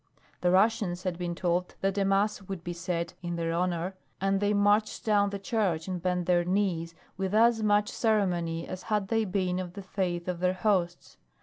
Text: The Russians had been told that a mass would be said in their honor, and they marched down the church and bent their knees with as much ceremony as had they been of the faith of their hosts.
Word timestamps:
The 0.41 0.49
Russians 0.49 1.03
had 1.03 1.19
been 1.19 1.35
told 1.35 1.75
that 1.81 1.95
a 1.95 2.03
mass 2.03 2.41
would 2.41 2.63
be 2.63 2.73
said 2.73 3.13
in 3.21 3.35
their 3.35 3.53
honor, 3.53 3.93
and 4.19 4.39
they 4.39 4.51
marched 4.51 5.05
down 5.05 5.29
the 5.29 5.37
church 5.37 5.87
and 5.87 6.01
bent 6.01 6.25
their 6.25 6.43
knees 6.43 6.95
with 7.17 7.35
as 7.35 7.61
much 7.61 7.87
ceremony 7.89 8.67
as 8.67 8.81
had 8.89 9.09
they 9.09 9.25
been 9.25 9.59
of 9.59 9.73
the 9.73 9.83
faith 9.83 10.27
of 10.27 10.39
their 10.39 10.53
hosts. 10.55 11.17